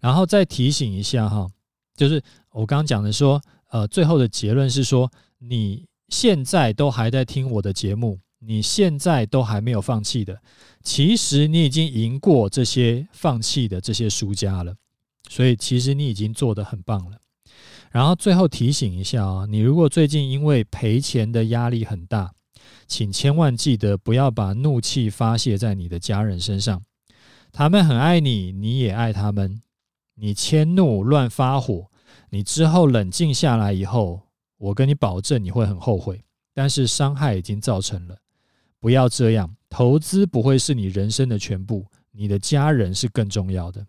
[0.00, 1.50] 然后再提醒一下哈，
[1.96, 10.40] 就是我刚刚讲的说，呃，最后的结论是说，你现在都还在听我的节目，你现在都还没有放弃的，
[10.82, 14.74] 其实你已经赢过这些放弃的这些输家了，
[15.28, 17.18] 所以其实你已经做得很棒了。
[17.90, 22.32] 然后最后提醒一下啊，你如果最近因为赔钱的压力很大，
[22.86, 26.82] 请千万记得不要把怒气发泄在你的家人身上，
[27.52, 29.62] 他们很爱你，你也爱他们。
[30.20, 31.90] 你迁怒乱发火，
[32.30, 34.27] 你之后冷静下来以后，
[34.58, 36.22] 我跟你保证你会很后悔。
[36.52, 38.16] 但是伤害已经造成了，
[38.80, 39.54] 不要这样。
[39.70, 43.86] 投资不会是你人生的全部，你的家人是更重要的。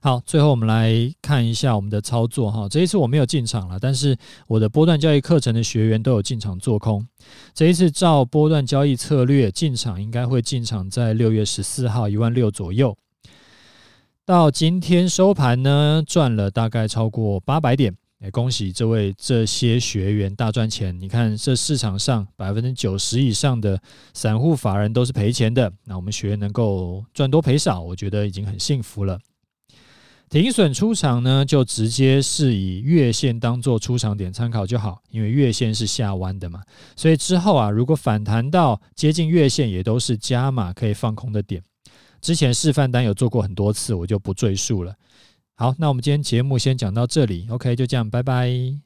[0.00, 0.92] 好，最后我们来
[1.22, 2.68] 看一下我们的操作哈。
[2.68, 7.06] 这一次我没有进场了，但是我的波段交易课程的学员都有进场做空。
[7.54, 12.96] 这一次照波段交易策略进场，应该会进场在六月十四号一万六左右。
[14.24, 20.98] 到今天收盘呢，赚了大概超过八百点，哎，恭喜这位这些学员大赚钱！
[20.98, 23.78] 你看这市场上百分之九十以上的
[24.14, 29.18] 散户法人都是赔钱的，那我们学员能够赚多赔少，我觉得已经很幸福了。
[30.30, 36.62] 停损出场呢，就直接是以月线当做出场点参考就好，因为月线是下弯的嘛，
[36.96, 41.62] 所以之后啊，如果反弹到接近月线，也都是加码可以放空的点。
[42.22, 44.92] 之前示范单有做过很多次，我就不赘述了。
[45.58, 48.78] 好，那我们今天节目先讲到这里，OK，就这样，拜拜。